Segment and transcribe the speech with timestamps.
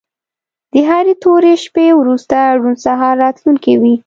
[0.73, 3.95] د هرې تورې شپې وروسته روڼ سهار راتلونکی وي.